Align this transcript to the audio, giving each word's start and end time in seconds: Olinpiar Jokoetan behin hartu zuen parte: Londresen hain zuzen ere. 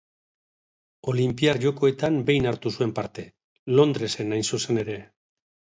Olinpiar 1.13 1.61
Jokoetan 1.65 2.17
behin 2.31 2.49
hartu 2.53 2.75
zuen 2.75 2.97
parte: 3.01 3.29
Londresen 3.81 4.39
hain 4.39 4.53
zuzen 4.53 4.87
ere. 4.87 5.03